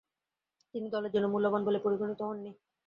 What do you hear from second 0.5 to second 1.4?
তিনি দলের জন্য